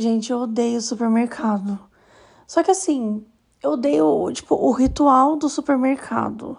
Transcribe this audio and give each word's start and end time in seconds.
Gente, 0.00 0.32
eu 0.32 0.38
odeio 0.38 0.80
supermercado. 0.80 1.78
Só 2.46 2.62
que 2.62 2.70
assim, 2.70 3.22
eu 3.62 3.72
odeio, 3.72 4.32
tipo, 4.32 4.54
o 4.54 4.72
ritual 4.72 5.36
do 5.36 5.46
supermercado. 5.46 6.56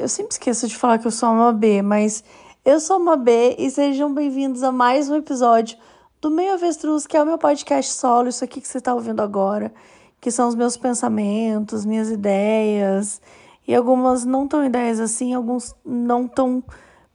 Eu 0.00 0.08
sempre 0.08 0.32
esqueço 0.32 0.66
de 0.66 0.74
falar 0.74 0.96
que 0.98 1.06
eu 1.06 1.10
sou 1.10 1.28
uma 1.28 1.52
B, 1.52 1.82
mas 1.82 2.24
eu 2.64 2.80
sou 2.80 2.96
uma 2.96 3.14
B 3.14 3.56
e 3.58 3.70
sejam 3.70 4.14
bem-vindos 4.14 4.62
a 4.62 4.72
mais 4.72 5.10
um 5.10 5.16
episódio 5.16 5.76
do 6.18 6.30
Meio 6.30 6.54
Avestruz, 6.54 7.06
que 7.06 7.14
é 7.14 7.22
o 7.22 7.26
meu 7.26 7.36
podcast 7.36 7.92
solo, 7.92 8.30
isso 8.30 8.42
aqui 8.42 8.58
que 8.58 8.68
você 8.68 8.78
está 8.78 8.94
ouvindo 8.94 9.20
agora, 9.20 9.70
que 10.18 10.30
são 10.30 10.48
os 10.48 10.54
meus 10.54 10.78
pensamentos, 10.78 11.84
minhas 11.84 12.10
ideias, 12.10 13.20
e 13.68 13.74
algumas 13.74 14.24
não 14.24 14.48
tão 14.48 14.64
ideias 14.64 14.98
assim, 14.98 15.34
alguns 15.34 15.76
não 15.84 16.26
tão 16.26 16.64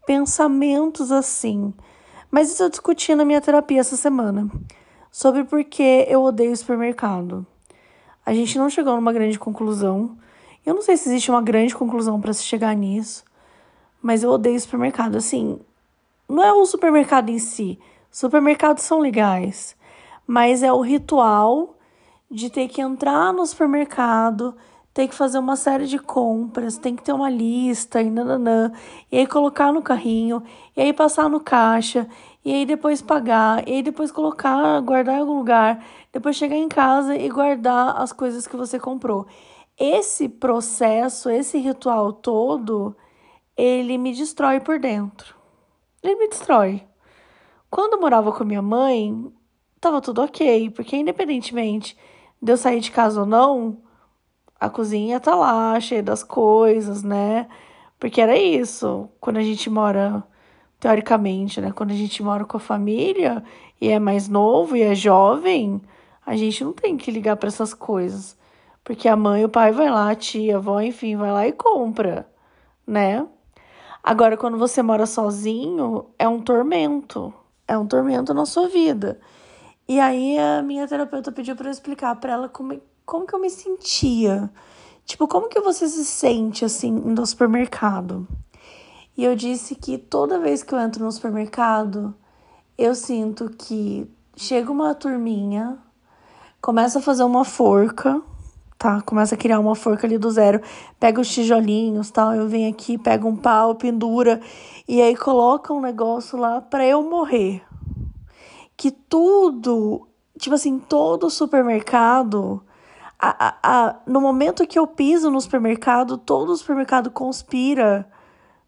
pensamentos 0.05 1.11
assim. 1.11 1.73
Mas 2.29 2.51
isso 2.51 2.61
eu 2.61 2.69
discuti 2.69 3.15
na 3.15 3.25
minha 3.25 3.41
terapia 3.41 3.79
essa 3.79 3.97
semana 3.97 4.47
sobre 5.11 5.43
por 5.43 5.63
que 5.63 6.05
eu 6.07 6.23
odeio 6.23 6.51
o 6.51 6.57
supermercado. 6.57 7.45
A 8.25 8.33
gente 8.33 8.57
não 8.57 8.69
chegou 8.69 8.95
numa 8.95 9.13
grande 9.13 9.39
conclusão. 9.39 10.17
Eu 10.65 10.75
não 10.75 10.81
sei 10.81 10.97
se 10.97 11.09
existe 11.09 11.31
uma 11.31 11.41
grande 11.41 11.75
conclusão 11.75 12.21
para 12.21 12.33
se 12.33 12.43
chegar 12.43 12.75
nisso, 12.75 13.23
mas 14.01 14.23
eu 14.23 14.29
odeio 14.29 14.55
o 14.55 14.59
supermercado. 14.59 15.15
Assim, 15.15 15.59
não 16.27 16.43
é 16.43 16.53
o 16.53 16.65
supermercado 16.65 17.29
em 17.29 17.39
si. 17.39 17.79
Supermercados 18.11 18.83
são 18.83 18.99
legais, 18.99 19.75
mas 20.27 20.63
é 20.63 20.71
o 20.71 20.81
ritual 20.81 21.75
de 22.29 22.49
ter 22.49 22.67
que 22.67 22.81
entrar 22.81 23.33
no 23.33 23.45
supermercado, 23.45 24.55
ter 24.93 25.07
que 25.07 25.15
fazer 25.15 25.39
uma 25.39 25.55
série 25.55 25.85
de 25.85 25.99
compras, 25.99 26.77
tem 26.77 26.95
que 26.95 27.03
ter 27.03 27.13
uma 27.13 27.29
lista 27.29 28.01
e 28.01 28.09
nananã, 28.09 28.71
e 29.11 29.17
aí 29.17 29.27
colocar 29.27 29.71
no 29.71 29.81
carrinho, 29.81 30.43
e 30.75 30.81
aí 30.81 30.93
passar 30.93 31.29
no 31.29 31.39
caixa, 31.39 32.07
e 32.43 32.53
aí 32.53 32.65
depois 32.65 33.01
pagar, 33.01 33.67
e 33.67 33.75
aí 33.75 33.83
depois 33.83 34.11
colocar, 34.11 34.79
guardar 34.81 35.15
em 35.15 35.19
algum 35.19 35.37
lugar, 35.37 35.83
depois 36.11 36.35
chegar 36.35 36.55
em 36.55 36.67
casa 36.67 37.15
e 37.15 37.29
guardar 37.29 38.01
as 38.01 38.11
coisas 38.11 38.47
que 38.47 38.57
você 38.57 38.79
comprou. 38.79 39.27
Esse 39.77 40.27
processo, 40.27 41.29
esse 41.29 41.57
ritual 41.57 42.11
todo, 42.11 42.95
ele 43.55 43.97
me 43.97 44.13
destrói 44.13 44.59
por 44.59 44.79
dentro. 44.79 45.35
Ele 46.01 46.15
me 46.15 46.27
destrói. 46.29 46.83
Quando 47.69 47.93
eu 47.93 48.01
morava 48.01 48.31
com 48.31 48.43
minha 48.43 48.61
mãe, 48.61 49.31
tava 49.79 50.01
tudo 50.01 50.21
ok, 50.23 50.69
porque 50.71 50.97
independentemente 50.97 51.95
de 52.41 52.51
eu 52.51 52.57
sair 52.57 52.79
de 52.79 52.91
casa 52.91 53.19
ou 53.19 53.25
não, 53.25 53.77
a 54.59 54.69
cozinha 54.69 55.19
tá 55.19 55.35
lá, 55.35 55.79
cheia 55.79 56.03
das 56.03 56.23
coisas, 56.23 57.03
né? 57.03 57.47
Porque 57.99 58.19
era 58.21 58.37
isso. 58.37 59.09
Quando 59.19 59.37
a 59.37 59.41
gente 59.43 59.69
mora, 59.69 60.23
teoricamente, 60.79 61.61
né? 61.61 61.71
Quando 61.71 61.91
a 61.91 61.95
gente 61.95 62.21
mora 62.21 62.45
com 62.45 62.57
a 62.57 62.59
família 62.59 63.43
e 63.79 63.89
é 63.89 63.99
mais 63.99 64.27
novo 64.27 64.75
e 64.75 64.81
é 64.81 64.93
jovem, 64.93 65.81
a 66.25 66.35
gente 66.35 66.63
não 66.63 66.73
tem 66.73 66.97
que 66.97 67.11
ligar 67.11 67.37
para 67.37 67.47
essas 67.47 67.73
coisas. 67.73 68.37
Porque 68.83 69.07
a 69.07 69.15
mãe, 69.15 69.45
o 69.45 69.49
pai 69.49 69.71
vai 69.71 69.89
lá, 69.89 70.11
a 70.11 70.15
tia, 70.15 70.55
a 70.55 70.57
avó, 70.57 70.81
enfim, 70.81 71.15
vai 71.15 71.31
lá 71.31 71.47
e 71.47 71.51
compra, 71.51 72.27
né? 72.85 73.25
Agora, 74.03 74.37
quando 74.37 74.57
você 74.57 74.81
mora 74.81 75.05
sozinho, 75.05 76.05
é 76.17 76.27
um 76.27 76.41
tormento. 76.41 77.33
É 77.67 77.77
um 77.77 77.85
tormento 77.85 78.33
na 78.33 78.45
sua 78.45 78.67
vida. 78.67 79.19
E 79.89 79.99
aí 79.99 80.37
a 80.37 80.61
minha 80.61 80.87
terapeuta 80.87 81.31
pediu 81.31 81.55
para 81.55 81.67
eu 81.67 81.71
explicar 81.71 82.15
para 82.17 82.33
ela 82.33 82.47
como, 82.47 82.79
como 83.03 83.25
que 83.25 83.33
eu 83.33 83.39
me 83.39 83.49
sentia. 83.49 84.47
Tipo, 85.03 85.27
como 85.27 85.49
que 85.49 85.59
você 85.59 85.87
se 85.87 86.05
sente 86.05 86.63
assim 86.63 86.91
no 86.91 87.25
supermercado? 87.25 88.27
E 89.17 89.23
eu 89.23 89.35
disse 89.35 89.73
que 89.73 89.97
toda 89.97 90.37
vez 90.37 90.61
que 90.61 90.75
eu 90.75 90.79
entro 90.79 91.03
no 91.03 91.11
supermercado, 91.11 92.13
eu 92.77 92.93
sinto 92.93 93.49
que 93.49 94.07
chega 94.35 94.71
uma 94.71 94.93
turminha, 94.93 95.79
começa 96.61 96.99
a 96.99 97.01
fazer 97.01 97.23
uma 97.23 97.43
forca, 97.43 98.21
tá? 98.77 99.01
Começa 99.01 99.33
a 99.33 99.37
criar 99.39 99.59
uma 99.59 99.73
forca 99.73 100.05
ali 100.05 100.19
do 100.19 100.29
zero, 100.29 100.61
pega 100.99 101.19
os 101.19 101.33
tijolinhos, 101.33 102.11
tal, 102.11 102.35
eu 102.35 102.47
venho 102.47 102.69
aqui, 102.69 102.95
pego 102.95 103.27
um 103.27 103.35
pau, 103.35 103.73
pendura 103.73 104.39
e 104.87 105.01
aí 105.01 105.17
coloca 105.17 105.73
um 105.73 105.81
negócio 105.81 106.37
lá 106.37 106.61
para 106.61 106.85
eu 106.85 107.01
morrer. 107.01 107.63
Que 108.79 108.91
tudo, 108.91 110.07
tipo 110.37 110.55
assim, 110.55 110.79
todo 110.79 111.29
supermercado 111.29 112.63
a, 113.19 113.47
a, 113.47 113.57
a, 113.61 113.95
no 114.07 114.21
momento 114.21 114.65
que 114.65 114.79
eu 114.79 114.87
piso 114.87 115.29
no 115.29 115.41
supermercado, 115.41 116.17
todo 116.17 116.55
supermercado 116.55 117.11
conspira 117.11 118.09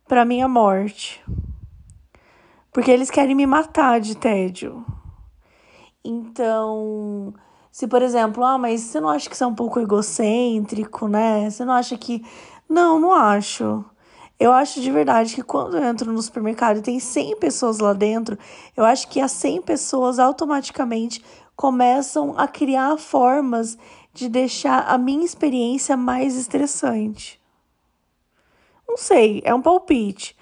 para 0.06 0.26
minha 0.26 0.50
morte. 0.50 1.24
Porque 2.74 2.92
eles 2.92 3.10
querem 3.10 3.34
me 3.34 3.46
matar 3.46 4.02
de 4.02 4.18
tédio. 4.18 4.86
Então, 6.04 7.34
se 7.72 7.88
por 7.88 8.02
exemplo, 8.02 8.44
ah, 8.44 8.58
mas 8.58 8.82
você 8.82 9.00
não 9.00 9.08
acha 9.08 9.30
que 9.30 9.38
você 9.38 9.46
é 9.46 9.48
um 9.48 9.56
pouco 9.56 9.80
egocêntrico, 9.80 11.08
né? 11.08 11.50
Você 11.50 11.64
não 11.64 11.74
acha 11.74 11.98
que. 11.98 12.22
Não, 12.68 13.00
não 13.00 13.14
acho. 13.14 13.86
Eu 14.42 14.52
acho 14.52 14.82
de 14.82 14.90
verdade 14.90 15.36
que 15.36 15.44
quando 15.44 15.78
eu 15.78 15.84
entro 15.84 16.12
no 16.12 16.20
supermercado 16.20 16.78
e 16.78 16.82
tem 16.82 17.00
100 17.00 17.36
pessoas 17.38 17.78
lá 17.78 17.94
dentro, 17.94 18.36
eu 18.76 18.84
acho 18.84 19.08
que 19.08 19.22
as 19.22 19.32
100 19.34 19.62
pessoas 19.62 20.18
automaticamente 20.18 21.24
começam 21.56 22.34
a 22.36 22.48
criar 22.48 22.98
formas 22.98 23.78
de 24.12 24.28
deixar 24.28 24.80
a 24.88 24.98
minha 24.98 25.24
experiência 25.24 25.96
mais 25.96 26.36
estressante. 26.36 27.40
Não 28.90 28.98
sei, 28.98 29.44
é 29.46 29.54
um 29.54 29.62
palpite. 29.62 30.36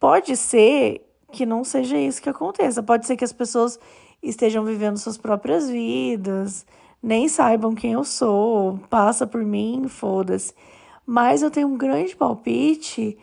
Pode 0.00 0.34
ser 0.34 1.06
que 1.30 1.44
não 1.44 1.62
seja 1.62 1.98
isso 1.98 2.22
que 2.22 2.30
aconteça. 2.30 2.82
Pode 2.82 3.06
ser 3.06 3.18
que 3.18 3.24
as 3.24 3.34
pessoas 3.34 3.78
estejam 4.22 4.64
vivendo 4.64 4.96
suas 4.96 5.18
próprias 5.18 5.68
vidas, 5.68 6.64
nem 7.02 7.28
saibam 7.28 7.74
quem 7.74 7.92
eu 7.92 8.02
sou, 8.02 8.80
passa 8.88 9.26
por 9.26 9.44
mim, 9.44 9.88
foda-se. 9.88 10.54
Mas 11.04 11.42
eu 11.42 11.50
tenho 11.50 11.68
um 11.68 11.76
grande 11.76 12.16
palpite 12.16 13.18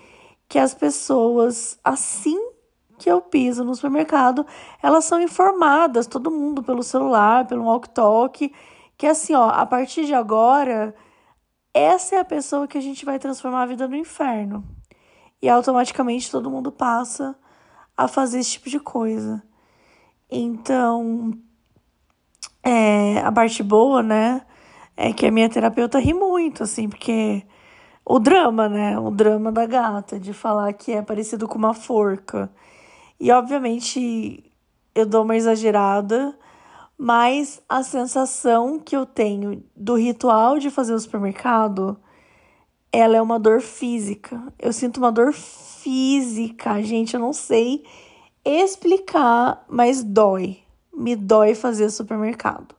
que 0.49 0.57
as 0.57 0.73
pessoas, 0.73 1.79
assim 1.83 2.49
que 2.97 3.09
eu 3.09 3.21
piso 3.21 3.63
no 3.63 3.75
supermercado, 3.75 4.45
elas 4.83 5.05
são 5.05 5.21
informadas, 5.21 6.07
todo 6.07 6.31
mundo 6.31 6.61
pelo 6.61 6.83
celular, 6.83 7.47
pelo 7.47 7.63
walk-talk, 7.63 8.51
que 8.97 9.07
assim, 9.07 9.33
ó, 9.33 9.47
a 9.49 9.65
partir 9.65 10.05
de 10.05 10.13
agora, 10.13 10.93
essa 11.73 12.15
é 12.15 12.19
a 12.19 12.25
pessoa 12.25 12.67
que 12.67 12.77
a 12.77 12.81
gente 12.81 13.05
vai 13.05 13.17
transformar 13.17 13.61
a 13.61 13.67
vida 13.67 13.87
no 13.87 13.95
inferno. 13.95 14.65
E 15.41 15.47
automaticamente 15.47 16.29
todo 16.29 16.51
mundo 16.51 16.71
passa 16.71 17.37
a 17.95 18.07
fazer 18.07 18.39
esse 18.39 18.51
tipo 18.51 18.69
de 18.69 18.79
coisa. 18.79 19.41
Então, 20.29 21.31
é, 22.61 23.19
a 23.19 23.31
parte 23.31 23.63
boa, 23.63 24.03
né, 24.03 24.41
é 24.97 25.13
que 25.13 25.25
a 25.25 25.31
minha 25.31 25.47
terapeuta 25.47 25.99
ri 25.99 26.13
muito, 26.13 26.63
assim, 26.63 26.89
porque 26.89 27.45
o 28.09 28.17
drama, 28.17 28.67
né, 28.67 28.97
o 28.97 29.11
drama 29.11 29.51
da 29.51 29.67
gata, 29.67 30.19
de 30.19 30.33
falar 30.33 30.73
que 30.73 30.91
é 30.91 30.99
parecido 30.99 31.47
com 31.47 31.59
uma 31.59 31.75
forca. 31.75 32.51
E, 33.19 33.31
obviamente, 33.31 34.51
eu 34.95 35.05
dou 35.05 35.21
uma 35.21 35.35
exagerada, 35.35 36.35
mas 36.97 37.61
a 37.69 37.83
sensação 37.83 38.79
que 38.79 38.97
eu 38.97 39.05
tenho 39.05 39.63
do 39.75 39.93
ritual 39.93 40.57
de 40.57 40.71
fazer 40.71 40.95
o 40.95 40.99
supermercado, 40.99 41.99
ela 42.91 43.15
é 43.15 43.21
uma 43.21 43.39
dor 43.39 43.61
física. 43.61 44.41
Eu 44.57 44.73
sinto 44.73 44.97
uma 44.97 45.11
dor 45.11 45.31
física, 45.31 46.81
gente, 46.81 47.13
eu 47.13 47.19
não 47.19 47.31
sei 47.31 47.85
explicar, 48.43 49.63
mas 49.69 50.03
dói. 50.03 50.57
Me 50.91 51.15
dói 51.15 51.53
fazer 51.53 51.91
supermercado. 51.91 52.73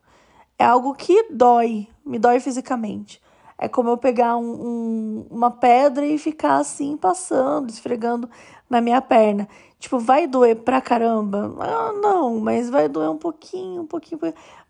É 0.59 0.65
algo 0.65 0.93
que 0.93 1.31
dói, 1.31 1.87
me 2.05 2.19
dói 2.19 2.41
fisicamente. 2.41 3.23
É 3.63 3.69
como 3.69 3.91
eu 3.91 3.99
pegar 3.99 4.39
um, 4.39 4.53
um, 4.53 5.27
uma 5.31 5.51
pedra 5.51 6.07
e 6.07 6.17
ficar 6.17 6.57
assim, 6.57 6.97
passando, 6.97 7.69
esfregando 7.69 8.29
na 8.71 8.81
minha 8.81 9.03
perna. 9.03 9.47
Tipo, 9.79 9.99
vai 9.99 10.27
doer 10.27 10.57
pra 10.57 10.81
caramba? 10.81 11.55
Ah, 11.61 11.93
não, 11.93 12.41
mas 12.41 12.71
vai 12.71 12.89
doer 12.89 13.11
um 13.11 13.19
pouquinho, 13.19 13.83
um 13.83 13.87
pouquinho. 13.87 14.19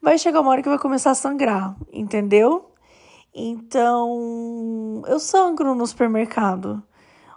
Vai 0.02 0.18
chegar 0.18 0.40
uma 0.40 0.50
hora 0.50 0.60
que 0.60 0.68
vai 0.68 0.78
começar 0.78 1.12
a 1.12 1.14
sangrar, 1.14 1.76
entendeu? 1.92 2.72
Então, 3.32 5.02
eu 5.06 5.20
sangro 5.20 5.72
no 5.72 5.86
supermercado. 5.86 6.82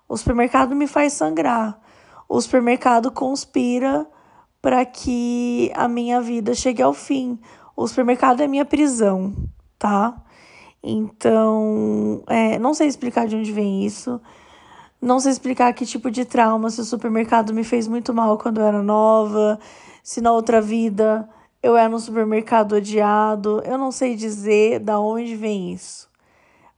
O 0.10 0.18
supermercado 0.18 0.76
me 0.76 0.88
faz 0.88 1.14
sangrar. 1.14 1.80
O 2.28 2.42
supermercado 2.42 3.12
conspira 3.12 4.08
para 4.60 4.84
que 4.86 5.72
a 5.76 5.88
minha 5.88 6.20
vida 6.20 6.56
chegue 6.56 6.82
ao 6.82 6.94
fim. 6.94 7.40
O 7.76 7.88
supermercado 7.88 8.42
é 8.42 8.48
minha 8.48 8.66
prisão, 8.66 9.36
tá? 9.78 10.23
Então, 10.84 12.24
é, 12.28 12.60
não 12.60 12.74
sei 12.74 12.88
explicar 12.88 13.26
de 13.26 13.36
onde 13.36 13.52
vem 13.52 13.86
isso. 13.86 14.20
Não 15.02 15.20
sei 15.20 15.32
explicar 15.32 15.74
que 15.74 15.86
tipo 15.86 16.12
de 16.12 16.26
trauma, 16.26 16.70
se 16.70 16.82
o 16.82 16.86
supermercado 16.86 17.54
me 17.54 17.64
fez 17.64 17.88
muito 17.88 18.14
mal 18.14 18.38
quando 18.38 18.60
eu 18.60 18.66
era 18.66 18.82
nova, 18.84 19.60
se 20.04 20.22
na 20.22 20.32
outra 20.32 20.62
vida 20.62 21.28
eu 21.62 21.78
era 21.78 21.90
no 21.90 22.00
supermercado 22.00 22.74
odiado. 22.74 23.62
Eu 23.66 23.78
não 23.78 23.92
sei 23.92 24.16
dizer 24.16 24.80
da 24.80 25.00
onde 25.00 25.36
vem 25.36 25.72
isso. 25.74 26.10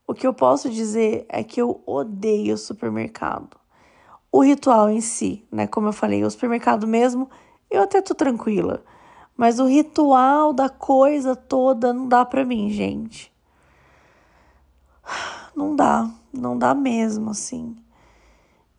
O 0.06 0.14
que 0.14 0.26
eu 0.26 0.32
posso 0.32 0.70
dizer 0.70 1.26
é 1.28 1.42
que 1.42 1.60
eu 1.60 1.82
odeio 1.84 2.54
o 2.54 2.58
supermercado. 2.58 3.56
O 4.30 4.40
ritual 4.40 4.88
em 4.88 5.00
si, 5.00 5.44
né? 5.50 5.66
Como 5.66 5.88
eu 5.88 5.92
falei, 5.92 6.22
o 6.22 6.30
supermercado 6.30 6.86
mesmo, 6.86 7.28
eu 7.68 7.82
até 7.82 8.00
tô 8.00 8.14
tranquila. 8.14 8.84
Mas 9.36 9.58
o 9.58 9.66
ritual 9.66 10.52
da 10.52 10.68
coisa 10.68 11.34
toda 11.34 11.92
não 11.92 12.06
dá 12.06 12.24
pra 12.24 12.44
mim, 12.44 12.70
gente. 12.70 13.35
Não 15.54 15.74
dá, 15.74 16.10
não 16.32 16.58
dá 16.58 16.74
mesmo, 16.74 17.30
assim. 17.30 17.76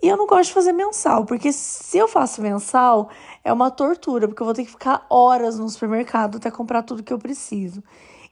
E 0.02 0.08
eu 0.08 0.16
não 0.16 0.28
gosto 0.28 0.50
de 0.50 0.54
fazer 0.54 0.74
mensal, 0.74 1.26
porque 1.26 1.52
se 1.52 1.98
eu 1.98 2.08
faço 2.08 2.42
mensal, 2.42 3.10
é 3.44 3.52
uma 3.52 3.72
tortura, 3.72 4.28
porque 4.28 4.42
eu 4.42 4.46
vou 4.46 4.54
ter 4.54 4.64
que 4.64 4.72
ficar 4.72 5.06
horas 5.10 5.58
no 5.58 5.68
supermercado 5.68 6.38
até 6.38 6.52
comprar 6.52 6.84
tudo 6.84 7.02
que 7.02 7.12
eu 7.12 7.18
preciso. 7.18 7.84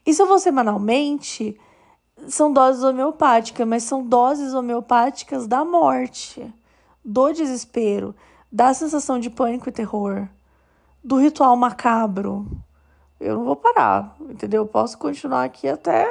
E 0.06 0.13
se 0.13 0.21
eu 0.21 0.27
vou 0.27 0.38
semanalmente, 0.38 1.59
são 2.27 2.53
doses 2.53 2.83
homeopáticas, 2.83 3.68
mas 3.68 3.83
são 3.83 4.06
doses 4.06 4.53
homeopáticas 4.53 5.47
da 5.47 5.65
morte, 5.65 6.53
do 7.03 7.31
desespero, 7.33 8.15
da 8.51 8.74
sensação 8.74 9.19
de 9.19 9.30
pânico 9.30 9.68
e 9.68 9.71
terror, 9.71 10.27
do 11.03 11.18
ritual 11.18 11.56
macabro. 11.56 12.45
Eu 13.19 13.36
não 13.36 13.44
vou 13.44 13.56
parar, 13.56 14.15
entendeu? 14.21 14.63
Eu 14.63 14.68
posso 14.68 14.97
continuar 14.97 15.44
aqui 15.44 15.68
até. 15.68 16.07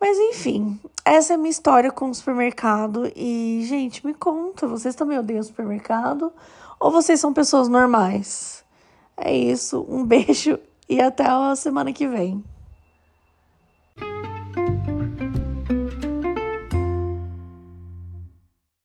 Mas 0.00 0.16
enfim, 0.16 0.78
essa 1.04 1.32
é 1.32 1.34
a 1.34 1.38
minha 1.38 1.50
história 1.50 1.90
com 1.90 2.10
o 2.10 2.14
supermercado. 2.14 3.10
E, 3.16 3.64
gente, 3.66 4.06
me 4.06 4.14
conta, 4.14 4.66
vocês 4.66 4.94
também 4.94 5.18
odeiam 5.18 5.42
supermercado? 5.42 6.32
Ou 6.78 6.90
vocês 6.90 7.18
são 7.18 7.32
pessoas 7.32 7.68
normais? 7.68 8.64
É 9.16 9.34
isso, 9.34 9.84
um 9.88 10.04
beijo 10.06 10.58
e 10.88 11.00
até 11.00 11.26
a 11.26 11.54
semana 11.56 11.92
que 11.92 12.06
vem. 12.06 12.42